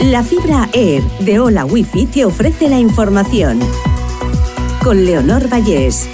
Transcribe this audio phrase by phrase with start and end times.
[0.00, 3.58] La fibra Air de Hola Wifi te ofrece la información.
[4.84, 6.06] Con Leonor Vallés.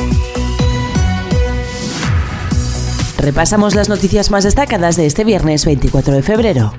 [3.19, 6.73] Repasamos las noticias más destacadas de este viernes 24 de febrero.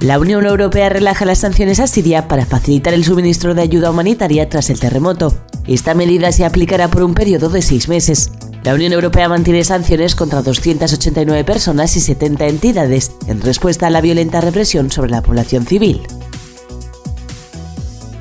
[0.00, 4.50] La Unión Europea relaja las sanciones a Siria para facilitar el suministro de ayuda humanitaria
[4.50, 5.34] tras el terremoto.
[5.66, 8.30] Esta medida se aplicará por un periodo de seis meses.
[8.64, 14.00] La Unión Europea mantiene sanciones contra 289 personas y 70 entidades en respuesta a la
[14.00, 16.00] violenta represión sobre la población civil.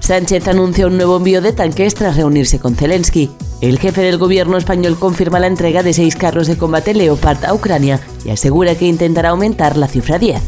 [0.01, 3.31] Sánchez anuncia un nuevo envío de tanques tras reunirse con Zelensky.
[3.61, 7.53] El jefe del gobierno español confirma la entrega de seis carros de combate Leopard a
[7.53, 10.41] Ucrania y asegura que intentará aumentar la cifra 10.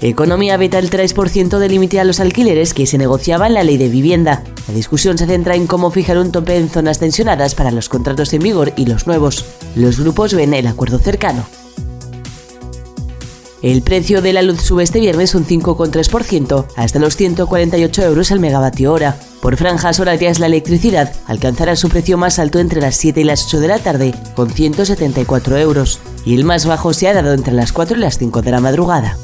[0.00, 3.78] Economía veta el 3% de límite a los alquileres que se negociaba en la ley
[3.78, 4.44] de vivienda.
[4.68, 8.32] La discusión se centra en cómo fijar un tope en zonas tensionadas para los contratos
[8.32, 9.44] en vigor y los nuevos.
[9.74, 11.46] Los grupos ven el acuerdo cercano.
[13.60, 18.38] El precio de la luz sube este viernes un 5,3% hasta los 148 euros al
[18.38, 19.18] megavatio hora.
[19.42, 23.46] Por franjas horarias la electricidad alcanzará su precio más alto entre las 7 y las
[23.46, 27.52] 8 de la tarde, con 174 euros, y el más bajo se ha dado entre
[27.52, 29.18] las 4 y las 5 de la madrugada.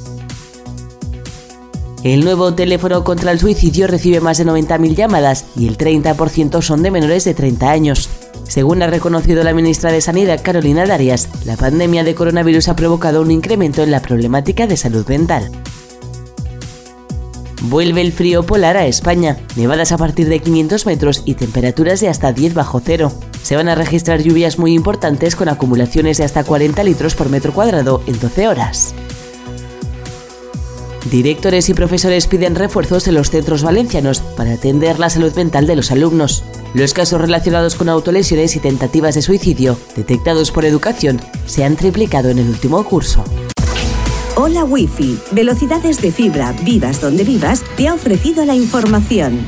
[2.05, 6.83] El nuevo teléfono contra el suicidio recibe más de 90.000 llamadas y el 30% son
[6.83, 8.11] de menores de 30 años.
[8.47, 13.23] Según ha reconocido la ministra de Sanidad Carolina Darias, la pandemia de coronavirus ha provocado
[13.23, 15.51] un incremento en la problemática de salud mental.
[17.63, 22.11] Vuelve el frío polar a España, nevadas a partir de 500 metros y temperaturas de
[22.11, 23.13] hasta 10 bajo cero.
[23.43, 27.55] Se van a registrar lluvias muy importantes con acumulaciones de hasta 40 litros por metro
[27.55, 28.95] cuadrado en 12 horas.
[31.11, 35.77] Directores y profesores piden refuerzos en los centros valencianos para atender la salud mental de
[35.77, 36.45] los alumnos.
[36.73, 42.31] Los casos relacionados con autolesiones y tentativas de suicidio detectados por educación se han triplicado
[42.31, 43.23] en el último curso.
[44.37, 49.47] Hola Wi-Fi, velocidades de fibra, vivas donde vivas, te ha ofrecido la información.